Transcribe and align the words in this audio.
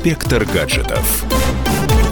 Инспектор 0.00 0.46
гаджетов. 0.46 1.26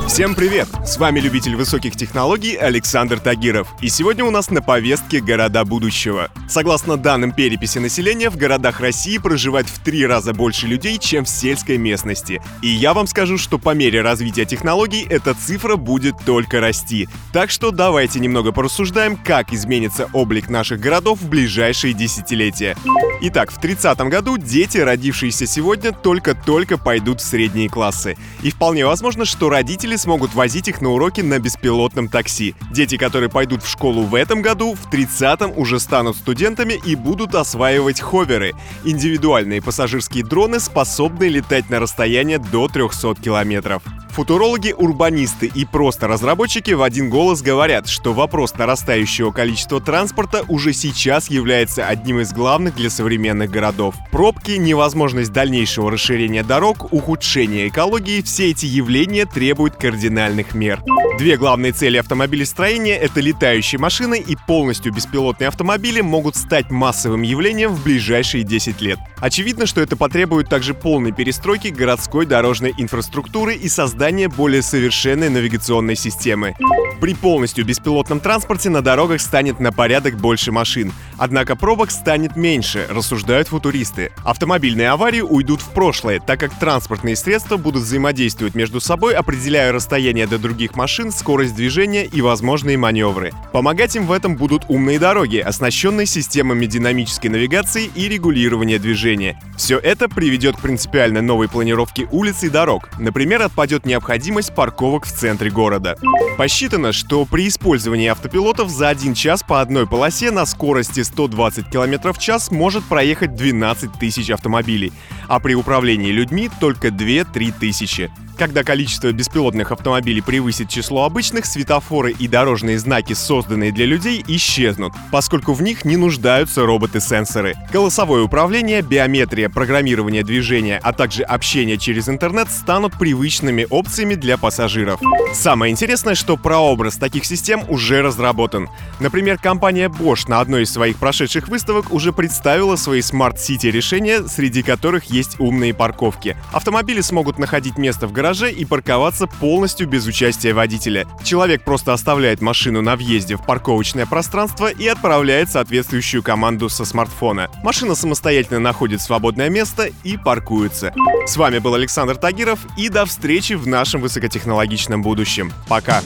Всем 0.06 0.34
привет! 0.34 0.68
С 0.84 0.98
вами 0.98 1.20
любитель 1.20 1.56
высоких 1.56 1.96
технологий 1.96 2.54
Александр 2.54 3.18
Тагиров. 3.18 3.68
И 3.80 3.88
сегодня 3.88 4.26
у 4.26 4.30
нас 4.30 4.50
на 4.50 4.60
повестке 4.60 5.20
города 5.20 5.64
будущего. 5.64 6.28
Согласно 6.48 6.98
данным 6.98 7.32
переписи 7.32 7.78
населения, 7.78 8.28
в 8.28 8.36
городах 8.36 8.80
России 8.80 9.16
проживает 9.16 9.68
в 9.68 9.82
три 9.82 10.06
раза 10.06 10.34
больше 10.34 10.66
людей, 10.66 10.98
чем 10.98 11.24
в 11.24 11.30
сельской 11.30 11.78
местности. 11.78 12.42
И 12.60 12.68
я 12.68 12.92
вам 12.92 13.06
скажу, 13.06 13.38
что 13.38 13.58
по 13.58 13.74
мере 13.74 14.02
развития 14.02 14.44
технологий 14.44 15.06
эта 15.08 15.32
цифра 15.32 15.76
будет 15.76 16.14
только 16.26 16.60
расти. 16.60 17.08
Так 17.32 17.50
что 17.50 17.70
давайте 17.70 18.18
немного 18.18 18.52
порассуждаем, 18.52 19.16
как 19.16 19.52
изменится 19.54 20.10
облик 20.12 20.50
наших 20.50 20.80
городов 20.80 21.20
в 21.20 21.28
ближайшие 21.28 21.94
десятилетия. 21.94 22.76
Итак, 23.20 23.50
в 23.50 23.60
30 23.60 23.98
году 24.08 24.38
дети, 24.38 24.78
родившиеся 24.78 25.44
сегодня, 25.46 25.92
только-только 25.92 26.78
пойдут 26.78 27.20
в 27.20 27.24
средние 27.24 27.68
классы. 27.68 28.16
И 28.42 28.50
вполне 28.50 28.86
возможно, 28.86 29.24
что 29.24 29.48
родители 29.48 29.96
смогут 29.96 30.34
возить 30.34 30.68
их 30.68 30.80
на 30.80 30.90
уроки 30.90 31.20
на 31.20 31.40
беспилотном 31.40 32.08
такси. 32.08 32.54
Дети, 32.70 32.96
которые 32.96 33.28
пойдут 33.28 33.64
в 33.64 33.68
школу 33.68 34.02
в 34.02 34.14
этом 34.14 34.40
году, 34.40 34.74
в 34.74 34.88
30-м 34.92 35.52
уже 35.56 35.80
станут 35.80 36.16
студентами 36.16 36.74
и 36.84 36.94
будут 36.94 37.34
осваивать 37.34 38.00
ховеры— 38.00 38.52
индивидуальные 38.84 39.62
пассажирские 39.62 40.24
дроны, 40.24 40.60
способные 40.60 41.30
летать 41.30 41.70
на 41.70 41.80
расстояние 41.80 42.38
до 42.38 42.68
300 42.68 43.16
километров. 43.16 43.82
Футурологи, 44.10 44.74
урбанисты 44.76 45.46
и 45.46 45.64
просто 45.64 46.08
разработчики 46.08 46.72
в 46.72 46.82
один 46.82 47.08
голос 47.08 47.40
говорят, 47.40 47.88
что 47.88 48.12
вопрос 48.12 48.54
нарастающего 48.54 49.30
количества 49.30 49.80
транспорта 49.80 50.44
уже 50.48 50.72
сейчас 50.72 51.30
является 51.30 51.86
одним 51.86 52.20
из 52.20 52.32
главных 52.32 52.74
для 52.74 52.90
современных 52.90 53.50
городов. 53.50 53.94
Пробки, 54.10 54.52
невозможность 54.52 55.32
дальнейшего 55.32 55.90
расширения 55.90 56.42
дорог, 56.42 56.92
ухудшение 56.92 57.68
экологии– 57.68 58.22
все 58.28 58.50
эти 58.50 58.66
явления 58.66 59.24
требуют 59.24 59.76
кардинальных 59.76 60.54
мер. 60.54 60.82
Две 61.18 61.36
главные 61.36 61.72
цели 61.72 61.96
автомобилестроения— 61.96 62.96
это 62.98 63.20
летающие 63.20 63.78
машины 63.78 64.22
и 64.24 64.36
полностью 64.36 64.92
беспилотные 64.92 65.48
автомобили 65.48 66.00
могут 66.00 66.36
стать 66.36 66.70
массовым 66.70 67.22
явлением 67.22 67.72
в 67.72 67.82
ближайшие 67.82 68.44
10 68.44 68.80
лет. 68.80 68.98
Очевидно, 69.20 69.66
что 69.66 69.80
это 69.80 69.96
потребует 69.96 70.48
также 70.48 70.74
полной 70.74 71.12
перестройки 71.12 71.68
городской 71.68 72.24
дорожной 72.24 72.72
инфраструктуры 72.76 73.54
и 73.54 73.68
создания 73.68 74.07
более 74.28 74.62
совершенной 74.62 75.28
навигационной 75.28 75.96
системы. 75.96 76.54
При 77.00 77.14
полностью 77.14 77.64
беспилотном 77.64 78.18
транспорте 78.18 78.70
на 78.70 78.82
дорогах 78.82 79.20
станет 79.20 79.60
на 79.60 79.70
порядок 79.70 80.16
больше 80.16 80.50
машин. 80.50 80.92
Однако 81.16 81.54
пробок 81.54 81.90
станет 81.90 82.36
меньше, 82.36 82.86
рассуждают 82.90 83.48
футуристы. 83.48 84.10
Автомобильные 84.24 84.90
аварии 84.90 85.20
уйдут 85.20 85.60
в 85.60 85.70
прошлое, 85.70 86.18
так 86.18 86.40
как 86.40 86.58
транспортные 86.58 87.14
средства 87.14 87.56
будут 87.56 87.82
взаимодействовать 87.82 88.54
между 88.54 88.80
собой, 88.80 89.14
определяя 89.14 89.72
расстояние 89.72 90.26
до 90.26 90.38
других 90.38 90.74
машин, 90.74 91.12
скорость 91.12 91.54
движения 91.54 92.04
и 92.04 92.20
возможные 92.20 92.76
маневры. 92.76 93.32
Помогать 93.52 93.94
им 93.94 94.06
в 94.06 94.12
этом 94.12 94.36
будут 94.36 94.64
умные 94.68 94.98
дороги, 94.98 95.38
оснащенные 95.38 96.06
системами 96.06 96.66
динамической 96.66 97.30
навигации 97.30 97.90
и 97.94 98.08
регулирования 98.08 98.78
движения. 98.78 99.40
Все 99.56 99.78
это 99.78 100.08
приведет 100.08 100.56
к 100.56 100.60
принципиально 100.60 101.20
новой 101.20 101.48
планировке 101.48 102.08
улиц 102.10 102.42
и 102.42 102.48
дорог. 102.48 102.88
Например, 102.98 103.42
отпадет 103.42 103.86
необходимость 103.88 104.54
парковок 104.54 105.06
в 105.06 105.12
центре 105.12 105.50
города. 105.50 105.96
Посчитано, 106.36 106.92
что 106.92 107.24
при 107.24 107.48
использовании 107.48 108.06
автопилотов 108.06 108.68
за 108.68 108.90
один 108.90 109.14
час 109.14 109.42
по 109.42 109.60
одной 109.60 109.88
полосе 109.88 110.30
на 110.30 110.46
скорости 110.46 111.02
120 111.02 111.68
км 111.68 112.12
в 112.12 112.18
час 112.18 112.52
может 112.52 112.84
проехать 112.84 113.34
12 113.34 113.94
тысяч 113.98 114.30
автомобилей, 114.30 114.92
а 115.28 115.38
при 115.38 115.54
управлении 115.54 116.10
людьми 116.10 116.50
только 116.60 116.88
2-3 116.88 117.54
тысячи. 117.58 118.10
Когда 118.38 118.62
количество 118.62 119.10
беспилотных 119.10 119.72
автомобилей 119.72 120.20
превысит 120.20 120.68
число 120.68 121.04
обычных, 121.04 121.44
светофоры 121.44 122.12
и 122.12 122.28
дорожные 122.28 122.78
знаки, 122.78 123.12
созданные 123.12 123.72
для 123.72 123.84
людей, 123.84 124.24
исчезнут, 124.28 124.92
поскольку 125.10 125.54
в 125.54 125.60
них 125.60 125.84
не 125.84 125.96
нуждаются 125.96 126.64
роботы-сенсоры. 126.64 127.56
Голосовое 127.72 128.22
управление, 128.22 128.80
биометрия, 128.80 129.48
программирование 129.48 130.22
движения, 130.22 130.78
а 130.84 130.92
также 130.92 131.24
общение 131.24 131.78
через 131.78 132.08
интернет 132.08 132.48
станут 132.48 132.96
привычными 132.96 133.66
опциями 133.68 134.14
для 134.14 134.38
пассажиров. 134.38 135.00
Самое 135.34 135.72
интересное, 135.72 136.14
что 136.14 136.36
прообраз 136.36 136.96
таких 136.96 137.24
систем 137.24 137.64
уже 137.68 138.02
разработан. 138.02 138.68
Например, 139.00 139.36
компания 139.36 139.88
Bosch 139.88 140.28
на 140.28 140.38
одной 140.38 140.62
из 140.62 140.72
своих 140.72 140.98
прошедших 140.98 141.48
выставок 141.48 141.92
уже 141.92 142.12
представила 142.12 142.76
свои 142.76 143.00
Smart 143.00 143.34
City 143.34 143.68
решения, 143.72 144.22
среди 144.28 144.62
которых 144.62 145.06
умные 145.38 145.74
парковки. 145.74 146.36
Автомобили 146.52 147.00
смогут 147.00 147.38
находить 147.38 147.78
место 147.78 148.06
в 148.06 148.12
гараже 148.12 148.50
и 148.50 148.64
парковаться 148.64 149.26
полностью 149.26 149.88
без 149.88 150.06
участия 150.06 150.52
водителя. 150.52 151.06
Человек 151.24 151.64
просто 151.64 151.92
оставляет 151.92 152.40
машину 152.40 152.82
на 152.82 152.96
въезде 152.96 153.36
в 153.36 153.44
парковочное 153.44 154.06
пространство 154.06 154.70
и 154.70 154.86
отправляет 154.86 155.50
соответствующую 155.50 156.22
команду 156.22 156.68
со 156.68 156.84
смартфона. 156.84 157.50
Машина 157.62 157.94
самостоятельно 157.94 158.60
находит 158.60 159.00
свободное 159.00 159.48
место 159.48 159.90
и 160.04 160.16
паркуется. 160.16 160.94
С 161.26 161.36
вами 161.36 161.58
был 161.58 161.74
Александр 161.74 162.16
Тагиров 162.16 162.60
и 162.76 162.88
до 162.88 163.06
встречи 163.06 163.54
в 163.54 163.66
нашем 163.66 164.00
высокотехнологичном 164.00 165.02
будущем. 165.02 165.52
Пока! 165.68 166.02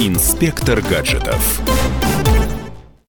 Инспектор 0.00 0.82
гаджетов. 0.82 1.60